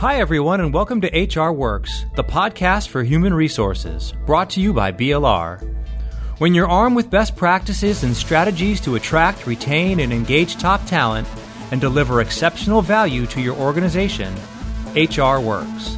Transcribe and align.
Hi, 0.00 0.16
everyone, 0.16 0.60
and 0.60 0.74
welcome 0.74 1.00
to 1.00 1.08
HR 1.08 1.52
Works, 1.52 2.04
the 2.16 2.22
podcast 2.22 2.88
for 2.88 3.02
human 3.02 3.32
resources, 3.32 4.12
brought 4.26 4.50
to 4.50 4.60
you 4.60 4.74
by 4.74 4.92
BLR. 4.92 5.58
When 6.36 6.54
you're 6.54 6.68
armed 6.68 6.96
with 6.96 7.08
best 7.08 7.34
practices 7.34 8.04
and 8.04 8.14
strategies 8.14 8.78
to 8.82 8.96
attract, 8.96 9.46
retain, 9.46 10.00
and 10.00 10.12
engage 10.12 10.58
top 10.58 10.84
talent 10.84 11.26
and 11.70 11.80
deliver 11.80 12.20
exceptional 12.20 12.82
value 12.82 13.24
to 13.24 13.40
your 13.40 13.56
organization, 13.56 14.34
HR 14.94 15.40
Works. 15.40 15.96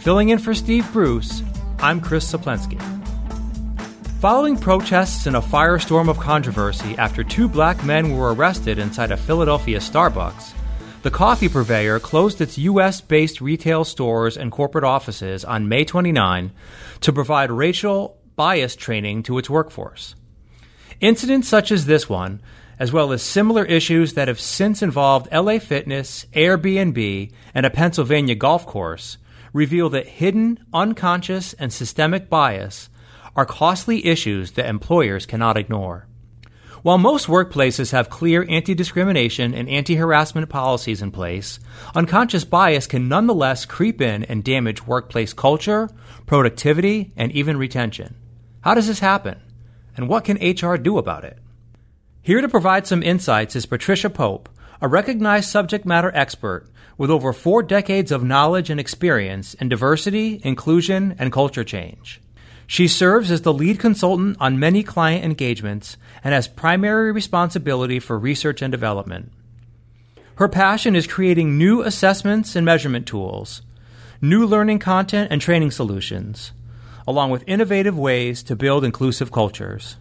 Filling 0.00 0.28
in 0.28 0.38
for 0.38 0.52
Steve 0.52 0.86
Bruce, 0.92 1.42
I'm 1.78 2.02
Chris 2.02 2.30
Saplensky. 2.30 2.78
Following 4.20 4.58
protests 4.58 5.24
and 5.24 5.36
a 5.36 5.40
firestorm 5.40 6.10
of 6.10 6.18
controversy 6.18 6.94
after 6.98 7.24
two 7.24 7.48
black 7.48 7.82
men 7.86 8.18
were 8.18 8.34
arrested 8.34 8.78
inside 8.78 9.12
a 9.12 9.16
Philadelphia 9.16 9.78
Starbucks, 9.78 10.52
the 11.02 11.10
coffee 11.10 11.48
purveyor 11.48 11.98
closed 11.98 12.40
its 12.40 12.58
U.S. 12.58 13.00
based 13.00 13.40
retail 13.40 13.84
stores 13.84 14.36
and 14.36 14.52
corporate 14.52 14.84
offices 14.84 15.44
on 15.46 15.68
May 15.68 15.84
29 15.84 16.52
to 17.00 17.12
provide 17.12 17.50
racial 17.50 18.18
bias 18.36 18.76
training 18.76 19.22
to 19.22 19.38
its 19.38 19.48
workforce. 19.48 20.14
Incidents 21.00 21.48
such 21.48 21.72
as 21.72 21.86
this 21.86 22.08
one, 22.08 22.42
as 22.78 22.92
well 22.92 23.12
as 23.12 23.22
similar 23.22 23.64
issues 23.64 24.12
that 24.12 24.28
have 24.28 24.38
since 24.38 24.82
involved 24.82 25.32
LA 25.32 25.58
Fitness, 25.58 26.26
Airbnb, 26.34 27.32
and 27.54 27.64
a 27.64 27.70
Pennsylvania 27.70 28.34
golf 28.34 28.66
course, 28.66 29.16
reveal 29.54 29.88
that 29.88 30.06
hidden, 30.06 30.58
unconscious, 30.74 31.54
and 31.54 31.72
systemic 31.72 32.28
bias 32.28 32.90
are 33.34 33.46
costly 33.46 34.04
issues 34.04 34.52
that 34.52 34.66
employers 34.66 35.24
cannot 35.24 35.56
ignore. 35.56 36.06
While 36.82 36.96
most 36.96 37.26
workplaces 37.26 37.92
have 37.92 38.08
clear 38.08 38.46
anti 38.48 38.74
discrimination 38.74 39.52
and 39.52 39.68
anti 39.68 39.96
harassment 39.96 40.48
policies 40.48 41.02
in 41.02 41.10
place, 41.10 41.60
unconscious 41.94 42.44
bias 42.44 42.86
can 42.86 43.06
nonetheless 43.06 43.66
creep 43.66 44.00
in 44.00 44.24
and 44.24 44.42
damage 44.42 44.86
workplace 44.86 45.34
culture, 45.34 45.90
productivity, 46.24 47.12
and 47.16 47.32
even 47.32 47.58
retention. 47.58 48.16
How 48.62 48.72
does 48.72 48.86
this 48.86 49.00
happen? 49.00 49.42
And 49.94 50.08
what 50.08 50.24
can 50.24 50.38
HR 50.38 50.76
do 50.76 50.96
about 50.96 51.24
it? 51.24 51.38
Here 52.22 52.40
to 52.40 52.48
provide 52.48 52.86
some 52.86 53.02
insights 53.02 53.54
is 53.54 53.66
Patricia 53.66 54.08
Pope, 54.08 54.48
a 54.80 54.88
recognized 54.88 55.50
subject 55.50 55.84
matter 55.84 56.10
expert 56.14 56.66
with 56.96 57.10
over 57.10 57.34
four 57.34 57.62
decades 57.62 58.10
of 58.10 58.24
knowledge 58.24 58.70
and 58.70 58.80
experience 58.80 59.52
in 59.52 59.68
diversity, 59.68 60.40
inclusion, 60.44 61.14
and 61.18 61.30
culture 61.30 61.64
change. 61.64 62.22
She 62.70 62.86
serves 62.86 63.32
as 63.32 63.42
the 63.42 63.52
lead 63.52 63.80
consultant 63.80 64.36
on 64.38 64.60
many 64.60 64.84
client 64.84 65.24
engagements 65.24 65.96
and 66.22 66.32
has 66.32 66.46
primary 66.46 67.10
responsibility 67.10 67.98
for 67.98 68.16
research 68.16 68.62
and 68.62 68.70
development. 68.70 69.32
Her 70.36 70.46
passion 70.46 70.94
is 70.94 71.08
creating 71.08 71.58
new 71.58 71.82
assessments 71.82 72.54
and 72.54 72.64
measurement 72.64 73.08
tools, 73.08 73.62
new 74.22 74.46
learning 74.46 74.78
content 74.78 75.32
and 75.32 75.40
training 75.40 75.72
solutions, 75.72 76.52
along 77.08 77.32
with 77.32 77.42
innovative 77.48 77.98
ways 77.98 78.40
to 78.44 78.54
build 78.54 78.84
inclusive 78.84 79.32
cultures. 79.32 79.96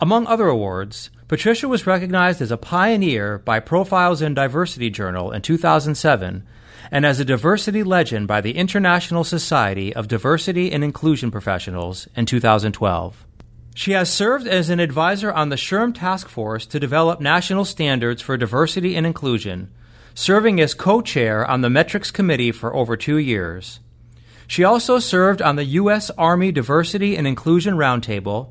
Among 0.00 0.28
other 0.28 0.46
awards, 0.46 1.10
Patricia 1.26 1.66
was 1.66 1.86
recognized 1.86 2.40
as 2.40 2.52
a 2.52 2.56
pioneer 2.56 3.38
by 3.38 3.58
Profiles 3.58 4.22
in 4.22 4.32
Diversity 4.32 4.90
Journal 4.90 5.32
in 5.32 5.42
2007 5.42 6.46
and 6.92 7.04
as 7.04 7.18
a 7.18 7.24
diversity 7.24 7.82
legend 7.82 8.28
by 8.28 8.40
the 8.40 8.56
International 8.56 9.24
Society 9.24 9.94
of 9.94 10.06
Diversity 10.06 10.70
and 10.70 10.84
Inclusion 10.84 11.32
Professionals 11.32 12.06
in 12.14 12.26
2012. 12.26 13.26
She 13.74 13.92
has 13.92 14.12
served 14.12 14.46
as 14.46 14.70
an 14.70 14.80
advisor 14.80 15.32
on 15.32 15.48
the 15.48 15.56
SHRM 15.56 15.94
Task 15.94 16.28
Force 16.28 16.64
to 16.66 16.80
develop 16.80 17.20
national 17.20 17.64
standards 17.64 18.22
for 18.22 18.36
diversity 18.36 18.96
and 18.96 19.06
inclusion, 19.06 19.70
serving 20.14 20.60
as 20.60 20.74
co 20.74 21.00
chair 21.00 21.44
on 21.44 21.60
the 21.60 21.70
Metrics 21.70 22.10
Committee 22.10 22.52
for 22.52 22.74
over 22.74 22.96
two 22.96 23.18
years. 23.18 23.80
She 24.46 24.64
also 24.64 24.98
served 24.98 25.42
on 25.42 25.56
the 25.56 25.64
U.S. 25.64 26.10
Army 26.16 26.52
Diversity 26.52 27.16
and 27.16 27.26
Inclusion 27.26 27.74
Roundtable, 27.74 28.50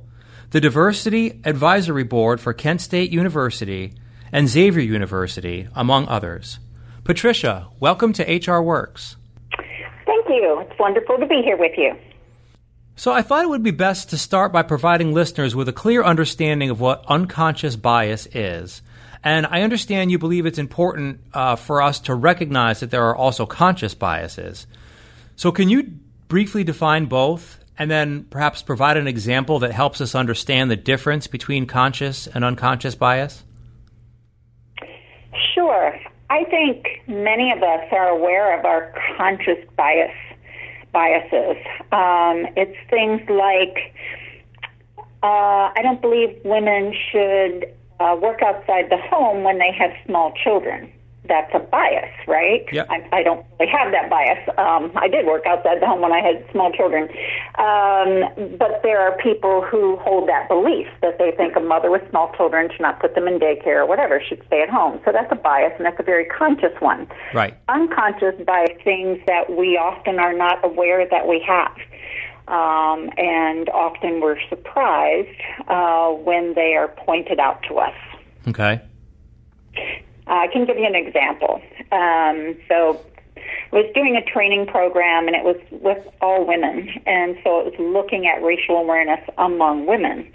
the 0.51 0.61
Diversity 0.61 1.41
Advisory 1.43 2.05
Board 2.05 2.39
for 2.39 2.53
Kent 2.53 2.79
State 2.79 3.11
University, 3.11 3.93
and 4.31 4.47
Xavier 4.47 4.81
University, 4.81 5.67
among 5.75 6.07
others. 6.07 6.59
Patricia, 7.03 7.67
welcome 7.81 8.13
to 8.13 8.23
HR 8.23 8.61
Works. 8.61 9.17
Thank 10.05 10.27
you. 10.29 10.59
It's 10.61 10.79
wonderful 10.79 11.17
to 11.17 11.25
be 11.25 11.41
here 11.43 11.57
with 11.57 11.73
you. 11.77 11.95
So, 12.95 13.11
I 13.11 13.21
thought 13.21 13.43
it 13.43 13.49
would 13.49 13.61
be 13.61 13.71
best 13.71 14.09
to 14.09 14.17
start 14.17 14.53
by 14.53 14.63
providing 14.63 15.13
listeners 15.13 15.53
with 15.53 15.67
a 15.67 15.73
clear 15.73 16.01
understanding 16.01 16.69
of 16.69 16.79
what 16.79 17.05
unconscious 17.07 17.75
bias 17.75 18.25
is. 18.33 18.81
And 19.23 19.45
I 19.45 19.61
understand 19.61 20.11
you 20.11 20.17
believe 20.17 20.45
it's 20.45 20.57
important 20.57 21.19
uh, 21.33 21.57
for 21.57 21.81
us 21.81 21.99
to 22.01 22.15
recognize 22.15 22.79
that 22.79 22.89
there 22.89 23.05
are 23.05 23.15
also 23.15 23.45
conscious 23.45 23.93
biases. 23.93 24.65
So, 25.35 25.51
can 25.51 25.67
you 25.69 25.91
briefly 26.29 26.63
define 26.63 27.05
both 27.05 27.59
and 27.77 27.91
then 27.91 28.23
perhaps 28.25 28.61
provide 28.61 28.97
an 28.97 29.07
example 29.07 29.59
that 29.59 29.71
helps 29.71 30.01
us 30.01 30.15
understand 30.15 30.71
the 30.71 30.75
difference 30.75 31.27
between 31.27 31.65
conscious 31.65 32.27
and 32.27 32.43
unconscious 32.43 32.95
bias? 32.95 33.43
Sure. 35.53 35.97
I 36.29 36.43
think 36.45 36.87
many 37.07 37.51
of 37.51 37.63
us 37.63 37.85
are 37.91 38.09
aware 38.09 38.57
of 38.57 38.65
our 38.65 38.93
conscious 39.17 39.63
bias 39.75 40.11
biases. 40.91 41.57
Um, 41.91 42.47
it's 42.55 42.75
things 42.89 43.21
like 43.29 43.93
uh, 45.23 45.71
I 45.75 45.79
don't 45.83 46.01
believe 46.01 46.39
women 46.43 46.93
should 47.11 47.73
uh, 47.99 48.15
work 48.21 48.41
outside 48.41 48.89
the 48.89 48.97
home 48.97 49.43
when 49.43 49.57
they 49.59 49.71
have 49.77 49.91
small 50.05 50.33
children 50.43 50.91
that's 51.27 51.51
a 51.53 51.59
bias, 51.59 52.11
right? 52.27 52.65
Yep. 52.71 52.87
I, 52.89 53.07
I 53.11 53.23
don't 53.23 53.45
really 53.59 53.71
have 53.71 53.91
that 53.91 54.09
bias. 54.09 54.39
Um, 54.57 54.91
I 54.95 55.07
did 55.07 55.25
work 55.25 55.45
outside 55.45 55.81
the 55.81 55.87
home 55.87 56.01
when 56.01 56.11
I 56.11 56.21
had 56.21 56.45
small 56.51 56.71
children. 56.71 57.03
Um, 57.57 58.57
but 58.57 58.81
there 58.83 58.99
are 58.99 59.17
people 59.17 59.61
who 59.61 59.97
hold 59.97 60.29
that 60.29 60.47
belief 60.47 60.87
that 61.01 61.17
they 61.19 61.31
think 61.31 61.55
a 61.55 61.59
mother 61.59 61.91
with 61.91 62.01
small 62.09 62.31
children 62.35 62.69
should 62.71 62.81
not 62.81 62.99
put 62.99 63.15
them 63.15 63.27
in 63.27 63.39
daycare 63.39 63.83
or 63.83 63.85
whatever, 63.85 64.21
should 64.21 64.43
stay 64.47 64.61
at 64.61 64.69
home. 64.69 64.99
So 65.05 65.11
that's 65.11 65.31
a 65.31 65.35
bias, 65.35 65.73
and 65.77 65.85
that's 65.85 65.99
a 65.99 66.03
very 66.03 66.25
conscious 66.25 66.73
one. 66.79 67.07
Right. 67.33 67.57
Unconscious 67.69 68.35
by 68.45 68.65
things 68.83 69.19
that 69.27 69.55
we 69.55 69.77
often 69.77 70.19
are 70.19 70.33
not 70.33 70.63
aware 70.63 71.07
that 71.09 71.27
we 71.27 71.43
have. 71.47 71.75
Um, 72.47 73.09
and 73.17 73.67
often 73.69 74.21
we're 74.21 74.39
surprised 74.47 75.41
uh, 75.67 76.09
when 76.11 76.53
they 76.55 76.75
are 76.75 76.87
pointed 76.87 77.39
out 77.39 77.61
to 77.67 77.75
us. 77.75 77.95
Okay. 78.47 78.81
Uh, 80.27 80.33
I 80.33 80.47
can 80.47 80.65
give 80.65 80.77
you 80.77 80.85
an 80.85 80.95
example. 80.95 81.61
Um, 81.91 82.57
so 82.67 82.99
I 83.71 83.75
was 83.75 83.85
doing 83.93 84.15
a 84.15 84.23
training 84.23 84.67
program, 84.67 85.27
and 85.27 85.35
it 85.35 85.43
was 85.43 85.57
with 85.71 86.05
all 86.21 86.45
women, 86.45 86.89
and 87.05 87.37
so 87.43 87.59
it 87.59 87.65
was 87.65 87.75
looking 87.79 88.27
at 88.27 88.43
racial 88.43 88.75
awareness 88.75 89.21
among 89.37 89.85
women. 89.85 90.31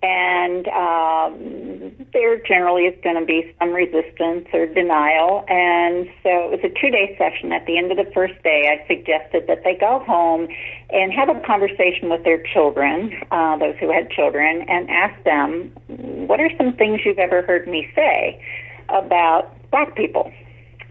And 0.00 0.68
um, 0.68 2.06
there 2.12 2.38
generally 2.46 2.84
is 2.84 2.96
going 3.02 3.18
to 3.18 3.24
be 3.24 3.52
some 3.58 3.72
resistance 3.72 4.46
or 4.52 4.66
denial. 4.66 5.44
And 5.48 6.06
so 6.22 6.30
it 6.46 6.50
was 6.52 6.60
a 6.62 6.68
two 6.80 6.90
day 6.90 7.16
session. 7.18 7.50
At 7.50 7.66
the 7.66 7.76
end 7.76 7.90
of 7.90 7.96
the 7.96 8.08
first 8.14 8.40
day, 8.44 8.70
I 8.70 8.86
suggested 8.86 9.48
that 9.48 9.64
they 9.64 9.74
go 9.74 9.98
home 10.06 10.46
and 10.90 11.12
have 11.12 11.28
a 11.28 11.40
conversation 11.40 12.10
with 12.10 12.22
their 12.22 12.40
children, 12.40 13.12
uh, 13.32 13.56
those 13.56 13.74
who 13.80 13.92
had 13.92 14.08
children, 14.10 14.64
and 14.68 14.88
ask 14.88 15.20
them, 15.24 15.72
What 15.88 16.38
are 16.38 16.50
some 16.56 16.74
things 16.74 17.00
you've 17.04 17.18
ever 17.18 17.42
heard 17.42 17.66
me 17.66 17.90
say? 17.96 18.40
About 18.88 19.54
black 19.70 19.94
people. 19.96 20.32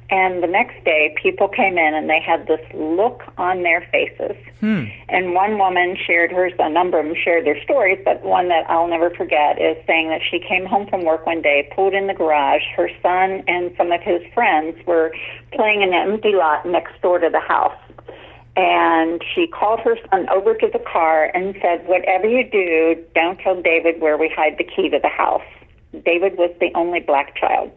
And 0.09 0.41
the 0.41 0.47
next 0.47 0.85
day, 0.85 1.13
people 1.21 1.49
came 1.49 1.77
in 1.77 1.93
and 1.93 2.09
they 2.09 2.21
had 2.21 2.47
this 2.47 2.61
look 2.73 3.23
on 3.37 3.63
their 3.63 3.85
faces. 3.91 4.37
Hmm. 4.61 4.85
And 5.09 5.33
one 5.33 5.57
woman 5.57 5.97
shared 5.97 6.31
hers, 6.31 6.53
a 6.59 6.69
number 6.69 6.97
of 6.97 7.05
them 7.05 7.15
shared 7.21 7.45
their 7.45 7.61
stories, 7.61 7.99
but 8.05 8.23
one 8.23 8.47
that 8.47 8.69
I'll 8.69 8.87
never 8.87 9.09
forget 9.09 9.59
is 9.61 9.75
saying 9.85 10.07
that 10.09 10.21
she 10.23 10.39
came 10.39 10.65
home 10.65 10.87
from 10.87 11.03
work 11.03 11.25
one 11.25 11.41
day, 11.41 11.69
pulled 11.75 11.93
in 11.93 12.07
the 12.07 12.13
garage. 12.13 12.61
Her 12.75 12.89
son 13.01 13.43
and 13.47 13.73
some 13.75 13.91
of 13.91 14.01
his 14.01 14.21
friends 14.33 14.77
were 14.85 15.13
playing 15.51 15.81
in 15.81 15.89
an 15.89 16.13
empty 16.13 16.33
lot 16.33 16.65
next 16.65 17.01
door 17.01 17.19
to 17.19 17.29
the 17.29 17.41
house. 17.41 17.77
And 18.55 19.21
she 19.35 19.45
called 19.45 19.81
her 19.81 19.97
son 20.09 20.27
over 20.29 20.55
to 20.55 20.69
the 20.71 20.79
car 20.79 21.25
and 21.35 21.53
said, 21.61 21.85
Whatever 21.85 22.27
you 22.27 22.49
do, 22.49 23.03
don't 23.13 23.37
tell 23.39 23.61
David 23.61 24.01
where 24.01 24.17
we 24.17 24.33
hide 24.35 24.57
the 24.57 24.63
key 24.63 24.89
to 24.89 24.99
the 24.99 25.09
house. 25.09 25.43
David 26.05 26.37
was 26.37 26.49
the 26.61 26.71
only 26.75 27.01
black 27.01 27.35
child 27.35 27.71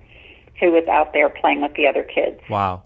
who 0.61 0.71
was 0.71 0.87
out 0.89 1.12
there 1.12 1.29
playing 1.29 1.62
with 1.62 1.75
the 1.75 1.87
other 1.87 2.05
kids. 2.05 2.41
Wow. 2.49 2.85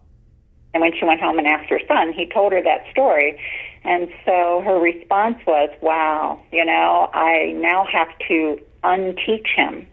And 0.72 0.80
when 0.80 0.92
she 0.98 1.04
went 1.04 1.20
home 1.20 1.38
and 1.38 1.46
asked 1.46 1.70
her 1.70 1.80
son, 1.86 2.12
he 2.12 2.26
told 2.26 2.52
her 2.52 2.62
that 2.62 2.84
story. 2.90 3.38
And 3.84 4.08
so 4.24 4.62
her 4.64 4.78
response 4.78 5.38
was, 5.46 5.70
wow, 5.82 6.40
you 6.50 6.64
know, 6.64 7.10
I 7.12 7.52
now 7.56 7.86
have 7.92 8.08
to 8.28 8.58
unteach 8.82 9.48
him 9.54 9.86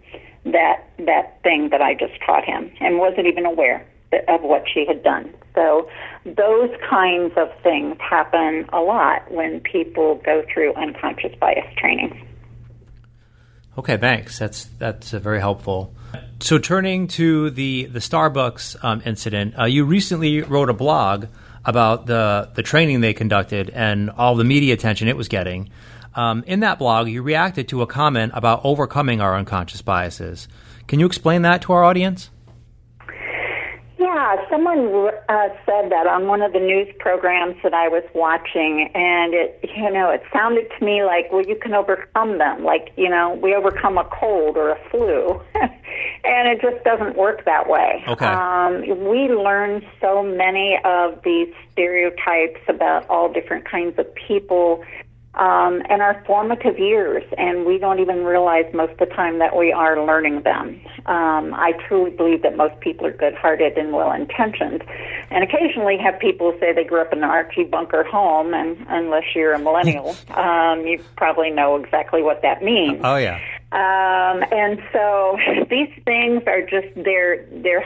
that 0.45 0.83
that 1.05 1.41
thing 1.43 1.69
that 1.69 1.81
I 1.81 1.93
just 1.93 2.13
taught 2.25 2.45
him 2.45 2.71
and 2.79 2.97
wasn't 2.97 3.27
even 3.27 3.45
aware 3.45 3.85
of 4.27 4.41
what 4.41 4.63
she 4.73 4.85
had 4.87 5.03
done. 5.03 5.33
So 5.53 5.87
those 6.25 6.69
kinds 6.89 7.33
of 7.37 7.49
things 7.61 7.97
happen 7.99 8.67
a 8.73 8.79
lot 8.79 9.29
when 9.31 9.59
people 9.59 10.15
go 10.25 10.43
through 10.51 10.73
unconscious 10.73 11.33
bias 11.39 11.65
training. 11.77 12.27
Okay, 13.77 13.97
thanks. 13.97 14.39
That's 14.39 14.65
that's 14.65 15.11
very 15.11 15.39
helpful. 15.39 15.93
So, 16.41 16.57
turning 16.57 17.07
to 17.09 17.51
the 17.51 17.85
the 17.85 17.99
Starbucks 17.99 18.83
um, 18.83 19.03
incident, 19.05 19.53
uh, 19.59 19.65
you 19.65 19.85
recently 19.85 20.41
wrote 20.41 20.71
a 20.71 20.73
blog 20.73 21.27
about 21.63 22.07
the 22.07 22.49
the 22.55 22.63
training 22.63 23.01
they 23.01 23.13
conducted 23.13 23.69
and 23.69 24.09
all 24.09 24.35
the 24.35 24.43
media 24.43 24.73
attention 24.73 25.07
it 25.07 25.15
was 25.15 25.27
getting. 25.27 25.69
Um, 26.15 26.43
in 26.47 26.61
that 26.61 26.79
blog, 26.79 27.09
you 27.09 27.21
reacted 27.21 27.69
to 27.69 27.83
a 27.83 27.87
comment 27.87 28.31
about 28.35 28.61
overcoming 28.63 29.21
our 29.21 29.35
unconscious 29.37 29.83
biases. 29.83 30.47
Can 30.87 30.99
you 30.99 31.05
explain 31.05 31.43
that 31.43 31.61
to 31.61 31.73
our 31.73 31.83
audience? 31.83 32.31
Yeah, 34.31 34.49
someone 34.49 35.09
uh, 35.29 35.49
said 35.65 35.91
that 35.91 36.07
on 36.07 36.27
one 36.27 36.41
of 36.41 36.53
the 36.53 36.59
news 36.59 36.87
programs 36.99 37.55
that 37.63 37.73
I 37.73 37.87
was 37.87 38.03
watching, 38.13 38.89
and 38.93 39.33
it, 39.33 39.59
you 39.75 39.91
know, 39.91 40.09
it 40.09 40.23
sounded 40.31 40.69
to 40.77 40.85
me 40.85 41.03
like, 41.03 41.31
well, 41.31 41.45
you 41.45 41.55
can 41.55 41.73
overcome 41.73 42.37
them, 42.37 42.63
like 42.63 42.91
you 42.95 43.09
know, 43.09 43.37
we 43.41 43.53
overcome 43.53 43.97
a 43.97 44.05
cold 44.05 44.57
or 44.57 44.71
a 44.71 44.89
flu, 44.89 45.41
and 45.55 46.47
it 46.47 46.61
just 46.61 46.83
doesn't 46.83 47.17
work 47.17 47.45
that 47.45 47.69
way. 47.69 48.03
Okay. 48.07 48.25
Um, 48.25 48.81
we 48.81 49.29
learn 49.29 49.85
so 49.99 50.23
many 50.23 50.77
of 50.85 51.21
these 51.23 51.53
stereotypes 51.71 52.61
about 52.67 53.09
all 53.09 53.31
different 53.31 53.65
kinds 53.65 53.97
of 53.99 54.13
people 54.15 54.83
um, 55.35 55.81
and 55.89 56.01
our 56.01 56.21
formative 56.25 56.77
years, 56.77 57.23
and 57.37 57.65
we 57.65 57.77
don't 57.77 57.99
even 57.99 58.25
realize 58.25 58.65
most 58.73 58.91
of 58.93 58.97
the 58.97 59.05
time 59.05 59.39
that 59.39 59.55
we 59.55 59.71
are 59.71 60.05
learning 60.05 60.41
them. 60.41 60.81
Um, 61.05 61.53
I 61.53 61.73
truly 61.87 62.11
believe 62.11 62.41
that 62.41 62.57
most 62.57 62.79
people 62.81 63.05
are 63.05 63.13
good-hearted 63.13 63.77
and 63.77 63.93
well-intentioned, 63.93 64.83
and 65.29 65.43
occasionally 65.43 65.97
have 65.97 66.19
people 66.19 66.53
say 66.59 66.73
they 66.73 66.83
grew 66.83 67.01
up 67.01 67.13
in 67.13 67.19
an 67.19 67.23
Archie 67.23 67.63
Bunker 67.63 68.03
home, 68.03 68.53
and 68.53 68.85
unless 68.89 69.23
you're 69.33 69.53
a 69.53 69.59
millennial, 69.59 70.15
um, 70.31 70.85
you 70.85 71.01
probably 71.15 71.49
know 71.49 71.77
exactly 71.77 72.21
what 72.21 72.41
that 72.41 72.61
means. 72.61 72.99
Oh 73.03 73.15
yeah. 73.15 73.39
Um, 73.71 74.43
and 74.51 74.81
so 74.91 75.37
these 75.69 75.89
things 76.03 76.43
are 76.45 76.61
just 76.61 76.87
they're 76.95 77.45
they're 77.63 77.85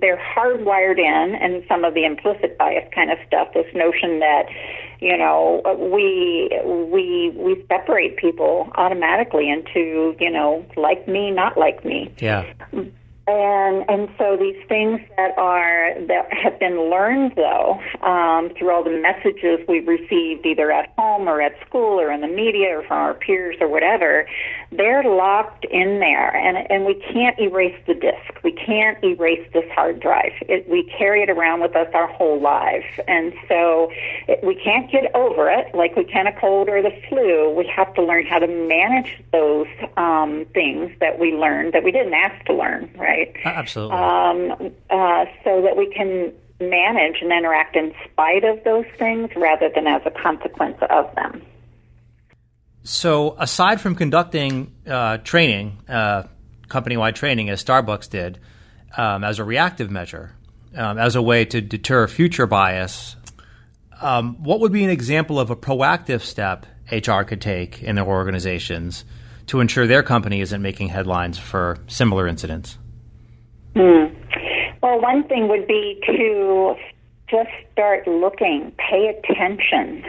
they're 0.00 0.20
hardwired 0.36 0.98
in, 0.98 1.36
and 1.40 1.62
some 1.68 1.84
of 1.84 1.94
the 1.94 2.04
implicit 2.04 2.58
bias 2.58 2.88
kind 2.92 3.12
of 3.12 3.18
stuff. 3.28 3.48
This 3.54 3.72
notion 3.72 4.18
that 4.18 4.46
you 5.00 5.16
know 5.16 5.62
we 5.92 6.50
we 6.66 7.30
we 7.36 7.64
separate 7.68 8.16
people 8.16 8.72
automatically 8.74 9.48
into 9.48 10.16
you 10.18 10.30
know 10.30 10.66
like 10.76 11.06
me, 11.06 11.30
not 11.30 11.56
like 11.56 11.84
me. 11.84 12.12
Yeah. 12.18 12.52
And 13.30 13.84
and 13.88 14.08
so 14.18 14.36
these 14.36 14.60
things 14.66 15.00
that 15.16 15.38
are 15.38 15.94
that 16.08 16.32
have 16.32 16.58
been 16.58 16.90
learned 16.90 17.34
though 17.36 17.78
um, 18.02 18.50
through 18.58 18.74
all 18.74 18.82
the 18.82 18.90
messages 18.90 19.60
we've 19.68 19.86
received 19.86 20.44
either 20.44 20.72
at 20.72 20.92
home 20.98 21.28
or 21.28 21.40
at 21.40 21.52
school 21.64 22.00
or 22.00 22.10
in 22.10 22.22
the 22.22 22.28
media 22.28 22.78
or 22.78 22.82
from 22.82 22.96
our 22.96 23.14
peers 23.14 23.56
or 23.60 23.68
whatever, 23.68 24.26
they're 24.72 25.02
locked 25.02 25.64
in 25.64 25.98
there, 25.98 26.34
and 26.34 26.70
and 26.70 26.84
we 26.84 26.94
can't 26.94 27.38
erase 27.38 27.76
the 27.86 27.94
disk. 27.94 28.42
We 28.44 28.52
can't 28.52 29.02
erase 29.02 29.46
this 29.52 29.64
hard 29.72 30.00
drive. 30.00 30.32
It, 30.42 30.68
we 30.68 30.84
carry 30.96 31.22
it 31.22 31.30
around 31.30 31.60
with 31.60 31.74
us 31.74 31.88
our 31.92 32.06
whole 32.06 32.40
lives, 32.40 32.86
and 33.08 33.32
so 33.48 33.90
it, 34.28 34.44
we 34.44 34.54
can't 34.54 34.90
get 34.90 35.14
over 35.14 35.50
it 35.50 35.74
like 35.74 35.96
we 35.96 36.04
can 36.04 36.26
a 36.26 36.40
cold 36.40 36.68
or 36.68 36.82
the 36.82 36.94
flu. 37.08 37.50
We 37.50 37.66
have 37.66 37.92
to 37.94 38.02
learn 38.02 38.26
how 38.26 38.38
to 38.38 38.46
manage 38.46 39.20
those 39.32 39.66
um, 39.96 40.46
things 40.54 40.92
that 41.00 41.18
we 41.18 41.32
learned 41.32 41.72
that 41.72 41.82
we 41.82 41.90
didn't 41.90 42.14
ask 42.14 42.44
to 42.46 42.54
learn, 42.54 42.90
right? 42.96 43.34
right? 43.44 43.56
Absolutely. 43.56 43.96
Um, 43.96 44.72
uh, 44.90 45.24
so 45.42 45.62
that 45.62 45.76
we 45.76 45.92
can 45.92 46.32
manage 46.60 47.22
and 47.22 47.32
interact 47.32 47.74
in 47.74 47.92
spite 48.04 48.44
of 48.44 48.62
those 48.64 48.84
things 48.98 49.30
rather 49.34 49.70
than 49.74 49.86
as 49.86 50.02
a 50.04 50.10
consequence 50.10 50.76
of 50.90 51.12
them. 51.16 51.42
So, 52.82 53.36
aside 53.38 53.80
from 53.80 53.94
conducting 53.94 54.72
uh, 54.86 55.18
training, 55.18 55.78
uh, 55.88 56.24
company 56.68 56.96
wide 56.96 57.14
training, 57.14 57.50
as 57.50 57.62
Starbucks 57.62 58.08
did, 58.08 58.38
um, 58.96 59.22
as 59.22 59.38
a 59.38 59.44
reactive 59.44 59.90
measure, 59.90 60.34
um, 60.74 60.98
as 60.98 61.14
a 61.14 61.22
way 61.22 61.44
to 61.44 61.60
deter 61.60 62.06
future 62.06 62.46
bias, 62.46 63.16
um, 64.00 64.42
what 64.42 64.60
would 64.60 64.72
be 64.72 64.82
an 64.82 64.90
example 64.90 65.38
of 65.38 65.50
a 65.50 65.56
proactive 65.56 66.22
step 66.22 66.66
HR 66.90 67.22
could 67.22 67.40
take 67.40 67.82
in 67.82 67.96
their 67.96 68.06
organizations 68.06 69.04
to 69.46 69.60
ensure 69.60 69.86
their 69.86 70.02
company 70.02 70.40
isn't 70.40 70.62
making 70.62 70.88
headlines 70.88 71.38
for 71.38 71.78
similar 71.86 72.26
incidents? 72.26 72.78
Hmm. 73.76 74.06
Well, 74.82 75.00
one 75.00 75.24
thing 75.24 75.48
would 75.48 75.66
be 75.66 76.00
to 76.06 76.74
just 77.28 77.50
start 77.72 78.06
looking, 78.08 78.72
pay 78.78 79.08
attention. 79.08 80.04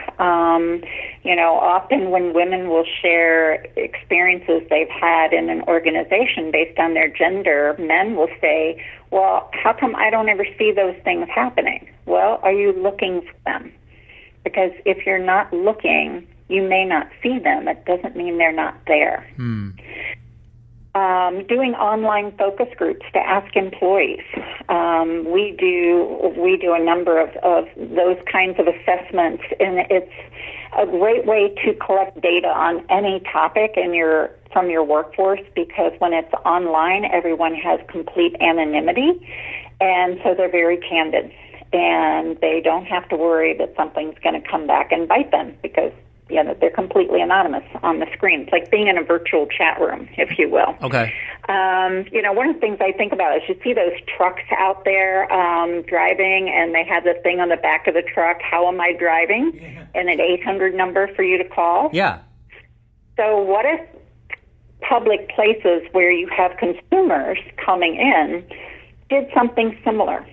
You 1.22 1.36
know, 1.36 1.54
often 1.54 2.10
when 2.10 2.34
women 2.34 2.68
will 2.68 2.84
share 3.00 3.64
experiences 3.76 4.62
they've 4.68 4.88
had 4.88 5.32
in 5.32 5.50
an 5.50 5.62
organization 5.62 6.50
based 6.50 6.78
on 6.80 6.94
their 6.94 7.08
gender, 7.08 7.76
men 7.78 8.16
will 8.16 8.30
say, 8.40 8.84
Well, 9.10 9.48
how 9.52 9.72
come 9.72 9.94
I 9.94 10.10
don't 10.10 10.28
ever 10.28 10.46
see 10.58 10.72
those 10.72 10.96
things 11.04 11.28
happening? 11.32 11.88
Well, 12.06 12.40
are 12.42 12.52
you 12.52 12.72
looking 12.72 13.22
for 13.22 13.34
them? 13.44 13.72
Because 14.42 14.72
if 14.84 15.06
you're 15.06 15.24
not 15.24 15.52
looking, 15.52 16.26
you 16.48 16.62
may 16.62 16.84
not 16.84 17.08
see 17.22 17.38
them. 17.38 17.68
It 17.68 17.84
doesn't 17.84 18.16
mean 18.16 18.38
they're 18.38 18.52
not 18.52 18.76
there. 18.86 19.24
Hmm 19.36 19.70
um, 20.94 21.46
doing 21.46 21.74
online 21.74 22.36
focus 22.36 22.68
groups 22.76 23.04
to 23.14 23.18
ask 23.18 23.56
employees. 23.56 24.24
Um, 24.68 25.24
we 25.32 25.56
do 25.58 26.34
we 26.36 26.56
do 26.56 26.74
a 26.74 26.82
number 26.82 27.18
of, 27.18 27.30
of 27.42 27.64
those 27.76 28.18
kinds 28.30 28.58
of 28.58 28.66
assessments, 28.66 29.42
and 29.58 29.86
it's 29.90 30.12
a 30.78 30.86
great 30.86 31.26
way 31.26 31.54
to 31.64 31.74
collect 31.74 32.20
data 32.20 32.48
on 32.48 32.84
any 32.90 33.20
topic 33.32 33.72
in 33.76 33.94
your 33.94 34.30
from 34.52 34.68
your 34.68 34.84
workforce 34.84 35.40
because 35.54 35.92
when 35.98 36.12
it's 36.12 36.32
online, 36.44 37.06
everyone 37.06 37.54
has 37.54 37.80
complete 37.88 38.36
anonymity, 38.40 39.26
and 39.80 40.20
so 40.22 40.34
they're 40.34 40.50
very 40.50 40.76
candid. 40.76 41.32
And 41.74 42.38
they 42.42 42.60
don't 42.62 42.84
have 42.84 43.08
to 43.08 43.16
worry 43.16 43.56
that 43.56 43.72
something's 43.78 44.18
going 44.22 44.40
to 44.40 44.46
come 44.46 44.66
back 44.66 44.92
and 44.92 45.08
bite 45.08 45.30
them 45.30 45.56
because 45.62 45.92
you 46.32 46.42
know, 46.42 46.56
they're 46.60 46.70
completely 46.70 47.20
anonymous 47.20 47.64
on 47.82 47.98
the 47.98 48.06
screen. 48.12 48.42
It's 48.42 48.52
like 48.52 48.70
being 48.70 48.88
in 48.88 48.96
a 48.96 49.02
virtual 49.02 49.46
chat 49.46 49.80
room, 49.80 50.08
if 50.16 50.38
you 50.38 50.48
will. 50.48 50.74
Okay. 50.82 51.12
Um, 51.48 52.06
you 52.10 52.22
know, 52.22 52.32
one 52.32 52.48
of 52.48 52.54
the 52.54 52.60
things 52.60 52.78
I 52.80 52.92
think 52.92 53.12
about 53.12 53.36
is 53.36 53.42
you 53.48 53.56
see 53.62 53.74
those 53.74 53.92
trucks 54.16 54.42
out 54.56 54.84
there 54.84 55.30
um, 55.32 55.82
driving, 55.82 56.48
and 56.48 56.74
they 56.74 56.84
have 56.84 57.04
the 57.04 57.14
thing 57.22 57.40
on 57.40 57.48
the 57.48 57.56
back 57.56 57.86
of 57.86 57.94
the 57.94 58.02
truck. 58.02 58.38
How 58.40 58.68
am 58.68 58.80
I 58.80 58.92
driving? 58.98 59.52
Yeah. 59.60 59.86
And 59.94 60.08
an 60.08 60.20
800 60.20 60.74
number 60.74 61.08
for 61.14 61.22
you 61.22 61.36
to 61.38 61.48
call. 61.48 61.90
Yeah. 61.92 62.20
So 63.16 63.38
what 63.38 63.66
if 63.66 63.80
public 64.88 65.28
places 65.30 65.82
where 65.92 66.10
you 66.10 66.28
have 66.34 66.52
consumers 66.56 67.38
coming 67.64 67.96
in 67.96 68.44
did 69.10 69.28
something 69.34 69.78
similar? 69.84 70.26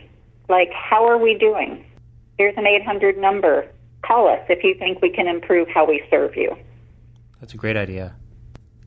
Like, 0.47 0.71
how 0.73 1.05
are 1.05 1.17
we 1.17 1.37
doing? 1.37 1.85
Here's 2.37 2.55
an 2.57 2.65
800 2.65 3.17
number 3.17 3.67
call 4.01 4.27
us 4.27 4.39
if 4.49 4.63
you 4.63 4.75
think 4.75 5.01
we 5.01 5.09
can 5.09 5.27
improve 5.27 5.67
how 5.67 5.85
we 5.85 6.03
serve 6.09 6.35
you. 6.35 6.55
That's 7.39 7.53
a 7.53 7.57
great 7.57 7.77
idea. 7.77 8.15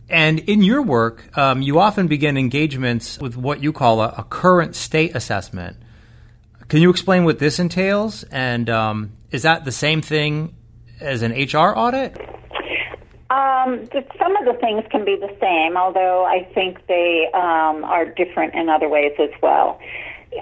And 0.08 0.40
in 0.40 0.62
your 0.62 0.82
work, 0.82 1.36
um, 1.38 1.62
you 1.62 1.78
often 1.78 2.06
begin 2.06 2.36
engagements 2.36 3.18
with 3.18 3.36
what 3.36 3.62
you 3.62 3.72
call 3.72 4.02
a, 4.02 4.14
a, 4.18 4.24
current 4.24 4.74
state 4.74 5.16
assessment. 5.16 5.76
Can 6.68 6.82
you 6.82 6.90
explain 6.90 7.24
what 7.24 7.38
this 7.38 7.58
entails? 7.58 8.22
And 8.24 8.68
um, 8.68 9.12
is 9.30 9.42
that 9.42 9.64
the 9.64 9.72
same 9.72 10.02
thing 10.02 10.54
as 11.00 11.22
an 11.22 11.32
HR 11.32 11.72
audit? 11.76 12.18
Um, 13.30 13.88
some 14.18 14.36
of 14.36 14.44
the 14.44 14.58
things 14.60 14.84
can 14.90 15.06
be 15.06 15.16
the 15.16 15.34
same, 15.40 15.78
although 15.78 16.26
I 16.26 16.46
think 16.52 16.86
they 16.86 17.28
um, 17.32 17.82
are 17.84 18.04
different 18.04 18.54
in 18.54 18.68
other 18.68 18.90
ways 18.90 19.12
as 19.18 19.30
well. 19.40 19.80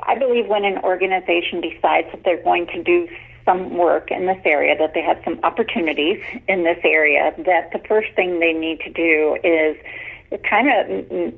I 0.03 0.19
believe 0.19 0.49
when 0.49 0.65
an 0.65 0.79
organization 0.79 1.61
decides 1.61 2.09
that 2.13 2.23
they're 2.25 2.43
going 2.43 2.67
to 2.69 2.83
do 2.83 3.09
some 3.51 3.77
work 3.77 4.11
in 4.11 4.27
this 4.27 4.41
area, 4.45 4.77
that 4.79 4.95
they 4.95 5.03
have 5.03 5.19
some 5.25 5.41
opportunities 5.43 6.23
in 6.49 6.65
this 6.65 6.79
area, 6.85 7.35
that 7.39 7.71
the 7.73 7.81
first 7.89 8.09
thing 8.15 8.41
they 8.41 8.53
need 8.53 8.81
to 8.81 8.91
do 8.91 9.37
is 9.43 9.77
kind 10.49 10.69
of 10.69 11.35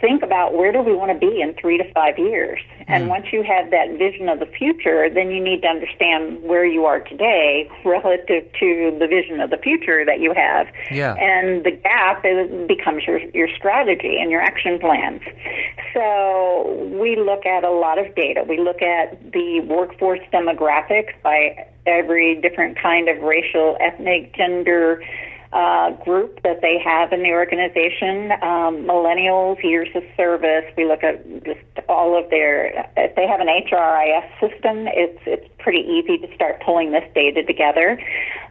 think 0.00 0.24
about 0.24 0.54
where 0.54 0.72
do 0.72 0.80
we 0.82 0.92
want 0.92 1.12
to 1.12 1.18
be 1.26 1.40
in 1.40 1.54
three 1.54 1.78
to 1.78 1.92
five 1.92 2.18
years. 2.18 2.58
And 2.88 3.04
mm. 3.04 3.08
once 3.08 3.26
you 3.32 3.44
have 3.44 3.70
that 3.70 3.96
vision 3.96 4.28
of 4.28 4.40
the 4.40 4.46
future, 4.46 5.08
then 5.08 5.30
you 5.30 5.42
need 5.42 5.62
to 5.62 5.68
understand 5.68 6.42
where 6.42 6.66
you 6.66 6.84
are 6.84 7.00
today 7.00 7.70
relative 7.84 8.44
to 8.58 8.96
the 8.98 9.06
vision 9.06 9.40
of 9.40 9.50
the 9.50 9.56
future 9.56 10.04
that 10.04 10.18
you 10.18 10.34
have. 10.34 10.66
Yeah. 10.90 11.14
And 11.14 11.64
the 11.64 11.70
gap 11.70 12.24
is, 12.24 12.50
becomes 12.66 13.04
your, 13.06 13.20
your 13.30 13.48
strategy 13.56 14.18
and 14.20 14.32
your 14.32 14.40
action 14.40 14.80
plans. 14.80 15.22
So 15.94 16.02
we 17.04 17.16
look 17.16 17.44
at 17.44 17.64
a 17.64 17.70
lot 17.70 17.98
of 17.98 18.14
data. 18.14 18.44
We 18.48 18.58
look 18.58 18.80
at 18.80 19.30
the 19.30 19.60
workforce 19.60 20.20
demographics 20.32 21.12
by 21.22 21.68
every 21.86 22.40
different 22.40 22.80
kind 22.80 23.10
of 23.10 23.20
racial, 23.22 23.76
ethnic, 23.78 24.34
gender, 24.34 25.04
uh, 25.52 25.90
group 26.02 26.42
that 26.44 26.62
they 26.62 26.78
have 26.82 27.12
in 27.12 27.22
the 27.22 27.30
organization. 27.30 28.32
Um, 28.40 28.88
millennials, 28.88 29.62
years 29.62 29.88
of 29.94 30.02
service. 30.16 30.64
We 30.78 30.86
look 30.86 31.04
at 31.04 31.22
just 31.44 31.60
all 31.90 32.18
of 32.18 32.30
their. 32.30 32.88
If 32.96 33.14
they 33.16 33.26
have 33.26 33.40
an 33.40 33.48
HRIS 33.48 34.26
system, 34.40 34.88
it's 34.88 35.20
it's 35.26 35.53
pretty 35.64 35.80
easy 35.80 36.18
to 36.18 36.32
start 36.34 36.62
pulling 36.64 36.92
this 36.92 37.04
data 37.14 37.42
together. 37.42 37.98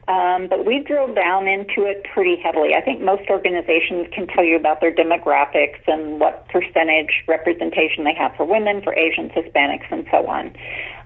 Um, 0.07 0.47
but 0.49 0.65
we 0.65 0.79
drilled 0.79 1.15
down 1.15 1.47
into 1.47 1.85
it 1.85 2.03
pretty 2.13 2.35
heavily. 2.35 2.75
I 2.75 2.81
think 2.81 2.99
most 2.99 3.29
organizations 3.29 4.07
can 4.11 4.27
tell 4.27 4.43
you 4.43 4.57
about 4.57 4.81
their 4.81 4.93
demographics 4.93 5.79
and 5.87 6.19
what 6.19 6.45
percentage 6.49 7.23
representation 7.25 8.03
they 8.03 8.13
have 8.13 8.35
for 8.35 8.43
women, 8.45 8.81
for 8.81 8.93
Asians, 8.95 9.31
Hispanics, 9.31 9.89
and 9.91 10.05
so 10.11 10.27
on. 10.27 10.47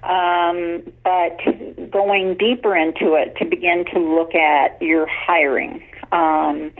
Um, 0.02 0.82
but 1.04 1.90
going 1.92 2.36
deeper 2.38 2.74
into 2.74 3.14
it 3.14 3.36
to 3.36 3.44
begin 3.44 3.84
to 3.92 4.00
look 4.00 4.34
at 4.34 4.80
your 4.82 5.06
hiring. 5.06 5.84
Um, 6.10 6.72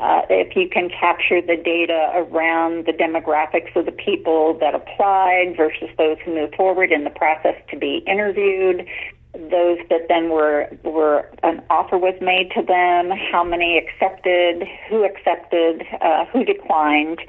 uh, 0.00 0.22
if 0.28 0.54
you 0.54 0.68
can 0.68 0.90
capture 0.90 1.40
the 1.40 1.56
data 1.56 2.12
around 2.14 2.86
the 2.86 2.92
demographics 2.92 3.74
of 3.74 3.86
the 3.86 3.92
people 3.92 4.54
that 4.58 4.74
applied 4.74 5.54
versus 5.56 5.88
those 5.96 6.18
who 6.24 6.34
moved 6.34 6.54
forward 6.54 6.92
in 6.92 7.04
the 7.04 7.10
process 7.10 7.54
to 7.70 7.78
be 7.78 8.04
interviewed, 8.06 8.86
those 9.32 9.78
that 9.90 10.06
then 10.08 10.30
were 10.30 10.68
were 10.82 11.28
an 11.42 11.62
offer 11.70 11.98
was 11.98 12.14
made 12.20 12.50
to 12.52 12.62
them, 12.62 13.10
how 13.32 13.44
many 13.44 13.78
accepted, 13.78 14.66
who 14.88 15.04
accepted, 15.04 15.82
uh, 16.00 16.24
who 16.26 16.44
declined, 16.44 17.20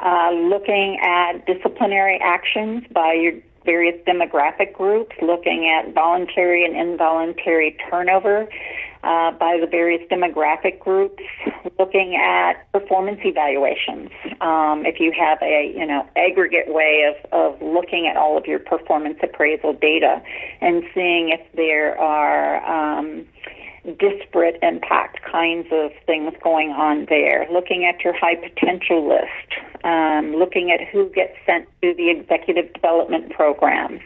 uh, 0.00 0.30
looking 0.32 0.98
at 1.02 1.44
disciplinary 1.46 2.18
actions 2.22 2.84
by 2.92 3.12
your 3.12 3.32
various 3.64 3.96
demographic 4.06 4.72
groups, 4.72 5.14
looking 5.20 5.68
at 5.68 5.92
voluntary 5.92 6.64
and 6.64 6.76
involuntary 6.76 7.76
turnover 7.90 8.48
uh, 9.08 9.30
by 9.32 9.58
the 9.58 9.66
various 9.66 10.02
demographic 10.10 10.78
groups, 10.80 11.22
looking 11.78 12.14
at 12.14 12.70
performance 12.72 13.18
evaluations. 13.24 14.10
Um, 14.42 14.84
if 14.84 15.00
you 15.00 15.12
have 15.18 15.38
a 15.40 15.72
you 15.74 15.86
know 15.86 16.06
aggregate 16.14 16.68
way 16.68 17.08
of, 17.08 17.32
of 17.32 17.62
looking 17.62 18.06
at 18.06 18.18
all 18.18 18.36
of 18.36 18.44
your 18.44 18.58
performance 18.58 19.18
appraisal 19.22 19.72
data 19.72 20.22
and 20.60 20.84
seeing 20.94 21.30
if 21.30 21.40
there 21.54 21.98
are 21.98 22.62
um, 22.66 23.24
disparate 23.96 24.58
impact 24.62 25.20
kinds 25.22 25.66
of 25.72 25.90
things 26.06 26.32
going 26.42 26.70
on 26.70 27.06
there. 27.08 27.46
Looking 27.50 27.84
at 27.84 28.02
your 28.04 28.12
high 28.12 28.36
potential 28.36 29.08
list, 29.08 29.84
um, 29.84 30.34
looking 30.34 30.70
at 30.70 30.80
who 30.88 31.08
gets 31.10 31.34
sent 31.46 31.66
to 31.82 31.94
the 31.94 32.10
executive 32.10 32.72
development 32.74 33.30
programs, 33.30 34.00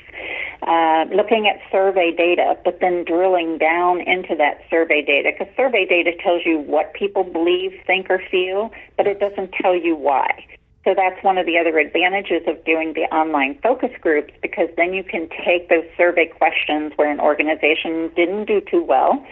uh, 0.63 1.05
looking 1.15 1.49
at 1.49 1.61
survey 1.71 2.15
data, 2.17 2.57
but 2.65 2.79
then 2.81 3.05
drilling 3.05 3.59
down 3.59 4.01
into 4.01 4.37
that 4.37 4.63
survey 4.71 5.03
data 5.03 5.33
because 5.33 5.53
survey 5.57 5.87
data 5.87 6.13
tells 6.23 6.43
you 6.45 6.59
what 6.61 6.93
people 6.95 7.25
believe, 7.25 7.73
think, 7.87 8.09
or 8.11 8.23
feel, 8.31 8.71
but 8.97 9.07
it 9.07 9.19
doesn't 9.19 9.53
tell 9.53 9.75
you 9.75 9.97
why. 9.97 10.45
So 10.85 10.95
that's 10.97 11.23
one 11.23 11.39
of 11.39 11.47
the 11.47 11.59
other 11.59 11.79
advantages 11.79 12.43
of 12.49 12.65
doing 12.65 12.95
the 12.95 13.03
online 13.15 13.57
focus 13.63 13.91
groups 14.01 14.33
because 14.43 14.69
then 14.77 14.93
you 14.93 15.05
can 15.05 15.29
take 15.45 15.69
those 15.69 15.85
survey 15.97 16.27
questions 16.27 16.93
where 16.97 17.09
an 17.09 17.21
organization 17.21 18.11
didn't 18.17 18.47
do 18.47 18.61
too 18.61 18.83
well 18.83 19.25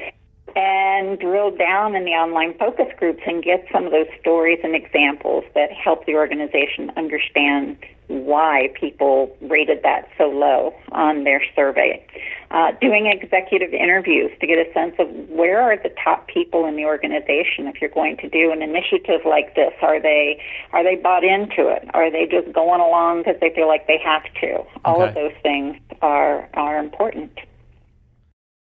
and 0.57 1.19
drill 1.19 1.50
down 1.50 1.95
in 1.95 2.04
the 2.04 2.12
online 2.12 2.54
focus 2.59 2.87
groups 2.99 3.23
and 3.26 3.42
get 3.42 3.66
some 3.73 3.85
of 3.87 3.92
those 3.92 4.09
stories 4.21 4.59
and 4.62 4.75
examples 4.75 5.45
that 5.54 5.71
help 5.73 6.07
the 6.07 6.14
organization 6.14 6.90
understand 6.97 7.76
why 8.11 8.69
people 8.75 9.37
rated 9.40 9.83
that 9.85 10.09
so 10.19 10.25
low 10.25 10.75
on 10.90 11.23
their 11.23 11.40
survey. 11.54 12.04
Uh, 12.50 12.73
doing 12.80 13.07
executive 13.07 13.73
interviews 13.73 14.33
to 14.40 14.47
get 14.49 14.59
a 14.59 14.73
sense 14.73 14.95
of 14.99 15.09
where 15.28 15.61
are 15.62 15.76
the 15.76 15.95
top 16.02 16.26
people 16.26 16.66
in 16.66 16.75
the 16.75 16.85
organization. 16.85 17.69
If 17.69 17.80
you're 17.80 17.90
going 17.90 18.16
to 18.16 18.28
do 18.28 18.50
an 18.50 18.62
initiative 18.62 19.21
like 19.25 19.54
this, 19.54 19.73
are 19.83 20.00
they 20.00 20.42
are 20.73 20.83
they 20.83 20.97
bought 20.97 21.23
into 21.23 21.69
it? 21.69 21.88
Are 21.95 22.11
they 22.11 22.26
just 22.26 22.52
going 22.52 22.80
along 22.80 23.23
because 23.23 23.38
they 23.40 23.54
feel 23.54 23.69
like 23.69 23.87
they 23.87 24.00
have 24.04 24.25
to? 24.40 24.64
All 24.85 25.00
okay. 25.00 25.09
of 25.11 25.14
those 25.14 25.42
things 25.42 25.76
are 26.02 26.49
are 26.54 26.78
important. 26.78 27.38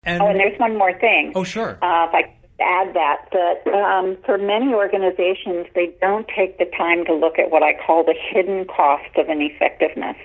And, 0.05 0.23
oh, 0.23 0.29
and 0.29 0.41
there's 0.41 0.59
one 0.59 0.79
more 0.79 0.99
thing. 0.99 1.33
Oh, 1.35 1.45
sure. 1.45 1.79
Uh, 1.83 2.09
if 2.09 2.15
I 2.15 2.23
add 2.61 2.95
that, 2.95 3.29
that 3.33 3.73
um, 3.73 4.17
for 4.25 4.39
many 4.39 4.73
organizations, 4.73 5.67
they 5.75 5.95
don't 6.01 6.27
take 6.35 6.59
the 6.59 6.65
time 6.77 7.05
to 7.05 7.15
look 7.15 7.39
at 7.39 7.51
what 7.51 7.63
I 7.63 7.75
call 7.75 8.05
the 8.05 8.15
hidden 8.15 8.65
cost 8.65 9.15
of 9.17 9.29
ineffectiveness. 9.29 10.17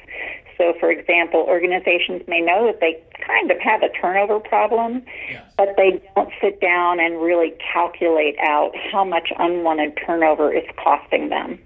So, 0.58 0.74
for 0.79 0.89
example, 0.89 1.41
organizations 1.41 2.22
may 2.29 2.39
know 2.39 2.67
that 2.67 2.79
they 2.79 3.03
kind 3.27 3.51
of 3.51 3.60
have 3.60 3.84
a 3.84 3.89
turnover 3.89 4.39
problem, 4.39 5.03
yes. 5.29 5.44
but 5.58 5.75
they 5.75 6.01
don't 6.15 6.32
sit 6.41 6.62
down 6.62 7.01
and 7.01 7.22
really 7.22 7.53
calculate 7.74 8.36
out 8.39 8.72
how 8.91 9.03
much 9.03 9.34
unwanted 9.38 10.00
turnover 10.05 10.53
is 10.53 10.63
costing 10.82 11.27
them. 11.27 11.60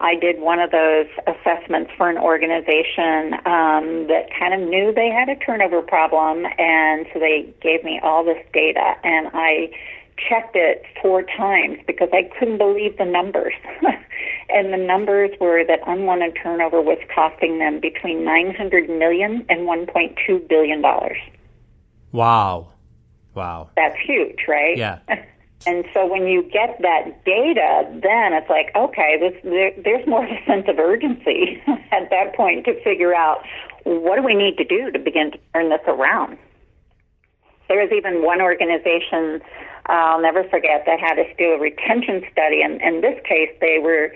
I 0.00 0.14
did 0.14 0.40
one 0.40 0.58
of 0.58 0.70
those 0.70 1.06
assessments 1.26 1.90
for 1.96 2.08
an 2.08 2.16
organization 2.16 3.34
um, 3.44 4.08
that 4.08 4.28
kind 4.38 4.54
of 4.54 4.68
knew 4.68 4.92
they 4.94 5.10
had 5.10 5.28
a 5.28 5.36
turnover 5.36 5.82
problem, 5.82 6.46
and 6.58 7.06
so 7.12 7.20
they 7.20 7.52
gave 7.60 7.84
me 7.84 8.00
all 8.02 8.24
this 8.24 8.42
data, 8.52 8.94
and 9.04 9.28
I 9.34 9.70
checked 10.28 10.56
it 10.56 10.84
four 11.02 11.22
times 11.22 11.78
because 11.86 12.08
I 12.12 12.30
couldn't 12.38 12.58
believe 12.58 12.96
the 12.98 13.04
numbers. 13.04 13.54
and 14.48 14.72
the 14.72 14.78
numbers 14.78 15.30
were 15.40 15.64
that 15.64 15.80
unwanted 15.86 16.36
turnover 16.42 16.80
was 16.80 16.98
costing 17.14 17.58
them 17.58 17.80
between 17.80 18.24
900 18.24 18.88
million 18.88 19.44
and 19.48 19.60
1.2 19.60 20.48
billion 20.48 20.80
dollars. 20.80 21.18
Wow. 22.12 22.72
Wow. 23.34 23.70
That's 23.76 23.96
huge, 24.04 24.40
right? 24.48 24.76
Yeah. 24.76 24.98
And 25.66 25.84
so 25.92 26.06
when 26.06 26.26
you 26.26 26.42
get 26.42 26.80
that 26.80 27.24
data, 27.24 27.84
then 27.92 28.32
it's 28.32 28.48
like, 28.48 28.74
okay, 28.74 29.18
this, 29.20 29.34
there, 29.44 29.72
there's 29.84 30.06
more 30.06 30.24
of 30.24 30.30
a 30.30 30.44
sense 30.46 30.66
of 30.68 30.78
urgency 30.78 31.62
at 31.92 32.08
that 32.10 32.34
point 32.34 32.64
to 32.64 32.82
figure 32.82 33.14
out 33.14 33.44
what 33.84 34.16
do 34.16 34.22
we 34.22 34.34
need 34.34 34.56
to 34.56 34.64
do 34.64 34.90
to 34.90 34.98
begin 34.98 35.32
to 35.32 35.38
turn 35.52 35.68
this 35.68 35.80
around. 35.86 36.38
There 37.68 37.78
was 37.78 37.92
even 37.92 38.24
one 38.24 38.40
organization 38.40 39.42
I'll 39.86 40.20
never 40.20 40.44
forget 40.44 40.84
that 40.86 41.00
had 41.00 41.18
us 41.18 41.26
do 41.36 41.52
a 41.52 41.58
retention 41.58 42.22
study, 42.30 42.62
and 42.62 42.80
in 42.80 43.00
this 43.00 43.18
case, 43.24 43.50
they 43.60 43.78
were 43.82 44.12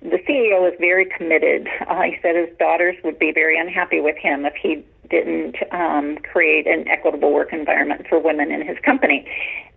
the 0.00 0.18
CEO 0.28 0.62
was 0.62 0.74
very 0.78 1.06
committed. 1.16 1.66
Uh, 1.88 2.02
he 2.02 2.16
said 2.22 2.36
his 2.36 2.56
daughters 2.56 2.94
would 3.02 3.18
be 3.18 3.32
very 3.32 3.58
unhappy 3.58 4.00
with 4.00 4.16
him 4.16 4.46
if 4.46 4.54
he 4.54 4.84
didn't 5.10 5.56
um, 5.72 6.18
create 6.18 6.66
an 6.66 6.86
equitable 6.88 7.32
work 7.32 7.52
environment 7.52 8.06
for 8.08 8.18
women 8.18 8.50
in 8.50 8.66
his 8.66 8.78
company. 8.84 9.26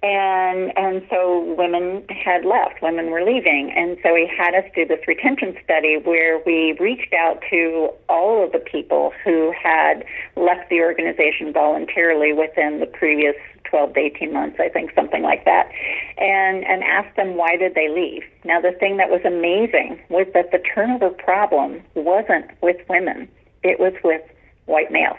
And 0.04 0.76
and 0.76 1.06
so 1.12 1.54
women 1.56 2.04
had 2.10 2.44
left, 2.44 2.82
women 2.82 3.12
were 3.12 3.24
leaving, 3.24 3.72
and 3.76 3.98
so 4.02 4.16
he 4.16 4.26
had 4.26 4.56
us 4.56 4.64
do 4.74 4.84
this 4.84 5.00
retention 5.08 5.56
study 5.64 5.98
where 6.04 6.42
we 6.44 6.76
reached 6.80 7.14
out 7.14 7.44
to 7.52 7.92
all 8.10 8.44
of 8.44 8.52
the 8.52 8.58
people 8.58 9.14
who 9.24 9.52
had 9.52 10.04
left 10.36 10.72
the 10.72 10.80
organization 10.80 11.54
voluntarily 11.54 12.34
within 12.34 12.80
the 12.80 12.88
previous 12.88 13.36
12 13.66 13.94
to 13.94 14.00
18 14.00 14.34
months, 14.34 14.58
I 14.60 14.70
think, 14.70 14.92
something 14.96 15.22
like 15.22 15.46
that, 15.46 15.70
and 16.18 16.66
and 16.66 16.84
asked 16.84 17.16
them 17.16 17.38
why 17.38 17.56
did 17.56 17.76
they 17.76 17.88
leave. 17.88 18.24
Now 18.44 18.60
the 18.60 18.72
thing 18.72 18.98
that 18.98 19.12
was 19.12 19.22
amazing 19.24 20.00
was 20.10 20.26
that 20.34 20.52
the 20.52 20.64
turnover 20.74 21.12
problem 21.12 21.82
wasn't 21.94 22.50
with 22.62 22.78
women; 22.90 23.30
it 23.62 23.80
was 23.80 23.94
with 24.04 24.24
white 24.66 24.92
males. 24.92 25.18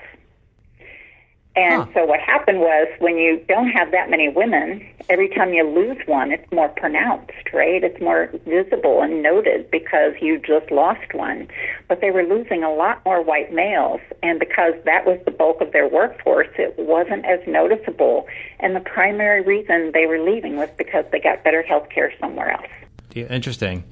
And 1.54 1.82
huh. 1.82 1.90
so 1.94 2.04
what 2.06 2.20
happened 2.20 2.61
was 2.61 2.88
when 2.99 3.18
you 3.18 3.44
don't 3.46 3.68
have 3.68 3.90
that 3.90 4.08
many 4.08 4.30
women, 4.30 4.87
every 5.11 5.28
time 5.28 5.52
you 5.52 5.68
lose 5.68 5.99
one, 6.06 6.32
it's 6.32 6.50
more 6.50 6.70
pronounced, 6.70 7.52
right? 7.52 7.84
It's 7.84 8.00
more 8.00 8.30
visible 8.46 9.02
and 9.02 9.22
noted 9.22 9.70
because 9.70 10.14
you 10.22 10.38
just 10.38 10.70
lost 10.70 11.12
one. 11.12 11.49
But 11.88 12.00
they 12.00 12.11
were 12.11 12.22
losing 12.22 12.62
a 12.62 12.72
lot 12.72 13.04
more 13.04 13.22
white 13.22 13.52
males, 13.52 14.00
and 14.22 14.40
because 14.40 14.72
that 14.87 15.04
was 15.04 15.20
the 15.26 15.30
bulk 15.30 15.61
of 15.61 15.72
their 15.72 15.87
workforce, 15.87 16.49
it 16.58 16.75
wasn't 16.78 17.26
as 17.26 17.40
noticeable. 17.46 18.26
And 18.61 18.75
the 18.75 18.80
primary 18.80 19.42
reason 19.42 19.90
they 19.92 20.06
were 20.06 20.18
leaving 20.18 20.56
was 20.56 20.70
because 20.78 21.04
they 21.12 21.20
got 21.20 21.44
better 21.44 21.62
health 21.62 21.88
care 21.90 22.14
somewhere 22.18 22.52
else. 22.52 22.70
Yeah, 23.12 23.26
interesting. 23.26 23.84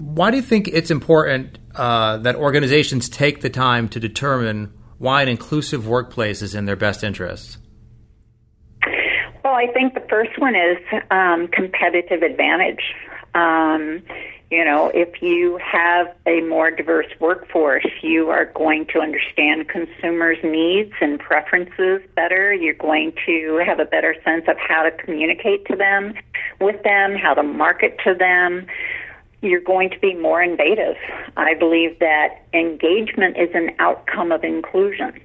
Why 0.00 0.30
do 0.30 0.36
you 0.36 0.42
think 0.44 0.68
it's 0.68 0.92
important 0.92 1.58
uh, 1.74 2.18
that 2.18 2.36
organizations 2.36 3.08
take 3.08 3.40
the 3.40 3.50
time 3.50 3.88
to 3.88 3.98
determine 3.98 4.72
why 4.98 5.22
an 5.22 5.28
inclusive 5.28 5.86
workplace 5.86 6.42
is 6.42 6.54
in 6.54 6.64
their 6.66 6.76
best 6.76 7.04
interest? 7.04 7.58
Well, 9.44 9.54
I 9.54 9.68
think 9.72 9.94
the 9.94 10.04
first 10.10 10.38
one 10.38 10.54
is 10.54 10.76
um, 11.10 11.48
competitive 11.48 12.22
advantage. 12.22 12.82
Um, 13.34 14.02
you 14.50 14.64
know, 14.64 14.90
if 14.94 15.20
you 15.20 15.58
have 15.58 16.14
a 16.26 16.40
more 16.40 16.70
diverse 16.70 17.06
workforce, 17.20 17.86
you 18.02 18.30
are 18.30 18.46
going 18.46 18.86
to 18.94 19.00
understand 19.00 19.68
consumers' 19.68 20.38
needs 20.42 20.92
and 21.00 21.20
preferences 21.20 22.00
better. 22.16 22.54
You're 22.54 22.74
going 22.74 23.12
to 23.26 23.62
have 23.64 23.78
a 23.78 23.84
better 23.84 24.16
sense 24.24 24.44
of 24.48 24.56
how 24.58 24.82
to 24.84 24.90
communicate 24.90 25.66
to 25.66 25.76
them, 25.76 26.14
with 26.60 26.82
them, 26.82 27.14
how 27.14 27.34
to 27.34 27.42
market 27.42 27.98
to 28.04 28.14
them 28.14 28.66
you're 29.40 29.60
going 29.60 29.90
to 29.90 29.98
be 30.00 30.14
more 30.14 30.42
innovative. 30.42 30.96
I 31.36 31.54
believe 31.54 31.98
that 32.00 32.42
engagement 32.52 33.36
is 33.36 33.50
an 33.54 33.70
outcome 33.78 34.32
of 34.32 34.44
inclusion. 34.44 35.20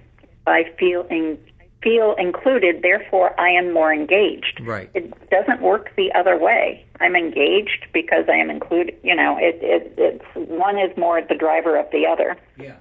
I 0.45 0.65
feel 0.77 1.07
in, 1.09 1.37
feel 1.81 2.15
included, 2.17 2.81
therefore 2.81 3.39
I 3.39 3.49
am 3.49 3.73
more 3.73 3.93
engaged. 3.93 4.61
Right. 4.63 4.89
It 4.93 5.29
doesn't 5.29 5.61
work 5.61 5.95
the 5.95 6.11
other 6.13 6.37
way. 6.37 6.85
I'm 6.99 7.15
engaged 7.15 7.87
because 7.91 8.25
I 8.29 8.35
am 8.35 8.49
included. 8.49 8.97
You 9.03 9.15
know, 9.15 9.37
it, 9.39 9.59
it 9.61 9.93
it's 9.97 10.49
one 10.49 10.77
is 10.77 10.95
more 10.97 11.21
the 11.21 11.35
driver 11.35 11.77
of 11.77 11.89
the 11.91 12.05
other. 12.05 12.37
Yeah. 12.57 12.75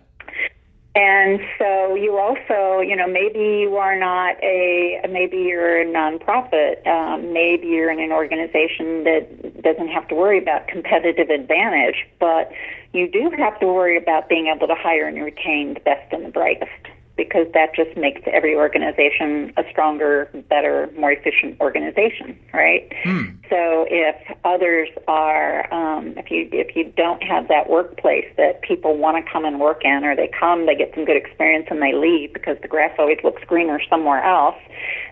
And 0.95 1.41
so 1.59 1.95
you 1.95 2.19
also, 2.19 2.81
you 2.81 2.95
know, 2.95 3.09
maybe 3.09 3.39
you 3.39 3.77
are 3.77 3.99
not 3.99 4.37
a, 4.43 5.01
maybe 5.09 5.39
you're 5.39 5.81
a 5.81 5.87
nonprofit, 5.87 6.87
um, 6.87 7.33
maybe 7.33 7.69
you're 7.69 7.91
in 7.91 7.99
an 7.99 8.13
organization 8.13 9.05
that 9.05 9.52
doesn't 9.63 9.89
have 9.89 10.09
to 10.09 10.15
worry 10.15 10.39
about 10.39 10.69
competitive 10.69 11.31
advantage, 11.31 12.07
but 12.19 12.53
you 12.93 13.11
do 13.11 13.31
have 13.39 13.59
to 13.61 13.67
worry 13.67 13.97
about 13.97 14.29
being 14.29 14.53
able 14.55 14.67
to 14.67 14.75
hire 14.75 15.07
and 15.07 15.23
retain 15.23 15.75
the 15.75 15.81
best 15.81 16.13
and 16.13 16.25
the 16.25 16.31
brightest 16.31 16.82
because 17.29 17.47
that 17.55 17.75
just 17.75 17.97
makes 17.97 18.21
every 18.27 18.55
organization 18.55 19.53
a 19.57 19.65
stronger, 19.71 20.29
better, 20.49 20.91
more 20.99 21.13
efficient 21.13 21.61
organization, 21.61 22.39
right? 22.53 22.93
Hmm. 23.03 23.25
So 23.49 23.87
if 23.91 24.17
others 24.45 24.89
are, 25.09 25.73
um, 25.73 26.15
if 26.17 26.31
you 26.31 26.49
if 26.53 26.75
you 26.75 26.93
don't 26.97 27.23
have 27.23 27.49
that 27.49 27.69
workplace 27.69 28.27
that 28.37 28.63
people 28.63 28.97
want 28.97 29.25
to 29.25 29.33
come 29.33 29.45
and 29.45 29.61
work 29.61 29.85
in, 29.85 30.05
or 30.05 30.17
they 30.17 30.29
come, 30.29 30.67
they 30.67 30.75
get 30.75 30.93
some 30.95 31.05
good 31.05 31.17
experience, 31.17 31.67
and 31.71 31.81
they 31.81 31.93
leave 31.93 32.33
because 32.33 32.57
the 32.63 32.69
grass 32.69 32.93
always 32.99 33.19
looks 33.23 33.43
greener 33.45 33.81
somewhere 33.89 34.23
else, 34.23 34.57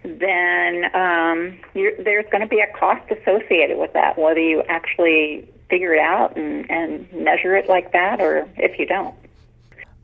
then 0.05 0.85
um, 0.95 1.59
there's 1.75 2.27
going 2.31 2.43
to 2.43 2.49
be 2.49 2.61
a 2.61 2.79
cost 2.79 3.11
associated 3.11 3.79
with 3.79 3.93
that, 3.93 4.19
whether 4.19 4.41
you 4.41 4.63
actually 4.69 5.49
figure 5.69 5.95
it 5.95 6.01
out 6.01 6.37
and, 6.37 6.69
and 6.71 7.11
measure 7.13 7.57
it 7.57 7.69
like 7.69 7.93
that, 7.93 8.21
or 8.21 8.49
if 8.57 8.79
you 8.79 8.87
don't. 8.87 9.15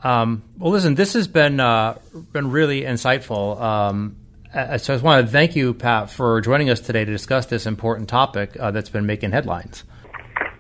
Um, 0.07 0.45
well, 0.57 0.71
listen, 0.71 0.95
this 0.95 1.15
has 1.15 1.27
been 1.27 1.59
uh, 1.59 1.99
been 2.33 2.53
really 2.53 2.83
insightful. 2.83 3.61
Um, 3.61 4.17
so 4.55 4.61
I 4.61 4.77
just 4.77 5.03
want 5.03 5.27
to 5.27 5.33
thank 5.33 5.57
you, 5.57 5.75
Pat, 5.75 6.11
for 6.11 6.41
joining 6.41 6.71
us 6.71 6.79
today 6.79 7.05
to 7.05 7.11
discuss 7.11 7.47
this 7.47 7.67
important 7.67 8.09
topic 8.09 8.57
uh, 8.57 8.71
that's 8.71 8.89
been 8.89 9.05
making 9.05 9.33
headlines. 9.33 9.83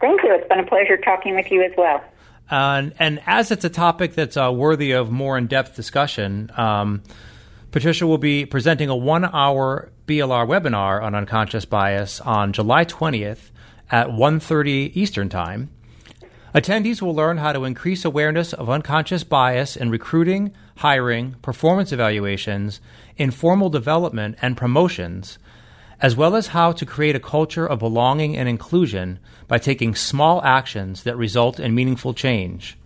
Thank 0.00 0.24
you. 0.24 0.34
It's 0.34 0.48
been 0.48 0.58
a 0.58 0.66
pleasure 0.66 0.96
talking 0.96 1.36
with 1.36 1.48
you 1.52 1.62
as 1.62 1.70
well. 1.78 2.02
Uh, 2.50 2.90
and 2.98 3.22
as 3.24 3.52
it's 3.52 3.64
a 3.64 3.70
topic 3.70 4.14
that's 4.14 4.36
uh, 4.36 4.50
worthy 4.52 4.90
of 4.90 5.12
more 5.12 5.38
in 5.38 5.46
depth 5.46 5.76
discussion, 5.76 6.50
um, 6.56 7.04
Patricia 7.70 8.04
will 8.04 8.18
be 8.18 8.46
presenting 8.46 8.88
a 8.88 8.96
one 8.96 9.24
hour 9.24 9.92
BLR 10.08 10.46
webinar 10.46 11.00
on 11.00 11.14
unconscious 11.14 11.64
bias 11.64 12.20
on 12.20 12.52
July 12.52 12.84
20th 12.84 13.50
at 13.92 14.08
1.30 14.08 14.96
Eastern 14.96 15.28
Time. 15.28 15.70
Attendees 16.56 17.02
will 17.02 17.14
learn 17.14 17.36
how 17.36 17.52
to 17.52 17.64
increase 17.64 18.02
awareness 18.02 18.54
of 18.54 18.70
unconscious 18.70 19.24
bias 19.24 19.76
in 19.76 19.90
recruiting, 19.90 20.54
hiring, 20.78 21.34
performance 21.42 21.92
evaluations, 21.92 22.80
informal 23.18 23.68
development, 23.68 24.38
and 24.40 24.56
promotions, 24.56 25.38
as 26.00 26.16
well 26.16 26.34
as 26.34 26.46
how 26.48 26.72
to 26.72 26.86
create 26.86 27.14
a 27.14 27.20
culture 27.20 27.66
of 27.66 27.80
belonging 27.80 28.38
and 28.38 28.48
inclusion 28.48 29.18
by 29.46 29.58
taking 29.58 29.94
small 29.94 30.42
actions 30.44 31.02
that 31.02 31.18
result 31.18 31.60
in 31.60 31.74
meaningful 31.74 32.14
change. 32.14 32.78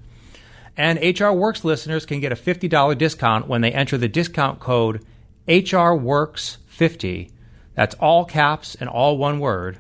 And 0.77 0.99
HR 0.99 1.31
Works 1.31 1.65
listeners 1.65 2.05
can 2.05 2.19
get 2.19 2.33
a 2.33 2.37
$50 2.37 2.99
discount 2.99 3.47
when 3.47 3.61
they 3.61 3.71
enter 3.71 3.97
the 3.97 4.09
discount 4.09 4.59
code 4.59 5.07
HRWorks50. 5.47 7.31
That's 7.77 7.95
all 8.01 8.25
caps 8.25 8.75
and 8.75 8.89
all 8.89 9.17
one 9.17 9.39
word 9.39 9.79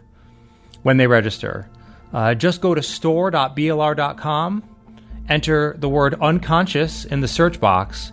when 0.85 0.97
they 0.97 1.09
register. 1.09 1.68
Uh, 2.12 2.35
just 2.35 2.61
go 2.61 2.75
to 2.75 2.83
store.blr.com, 2.83 4.62
enter 5.29 5.76
the 5.79 5.88
word 5.88 6.14
unconscious 6.21 7.05
in 7.05 7.21
the 7.21 7.29
search 7.29 7.61
box 7.61 8.12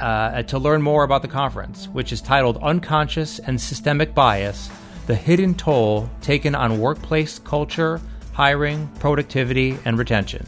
uh, 0.00 0.42
to 0.42 0.58
learn 0.58 0.82
more 0.82 1.04
about 1.04 1.22
the 1.22 1.28
conference, 1.28 1.86
which 1.88 2.12
is 2.12 2.20
titled 2.20 2.58
Unconscious 2.58 3.38
and 3.38 3.60
Systemic 3.60 4.14
Bias 4.14 4.70
The 5.06 5.14
Hidden 5.14 5.54
Toll 5.54 6.10
Taken 6.20 6.54
on 6.54 6.80
Workplace 6.80 7.38
Culture, 7.38 8.00
Hiring, 8.32 8.88
Productivity, 8.98 9.78
and 9.84 9.98
Retention. 9.98 10.46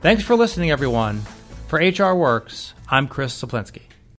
Thanks 0.00 0.22
for 0.22 0.34
listening, 0.34 0.70
everyone. 0.70 1.22
For 1.68 1.78
HR 1.78 2.14
Works, 2.14 2.74
I'm 2.88 3.08
Chris 3.08 3.40
Saplinski. 3.40 3.87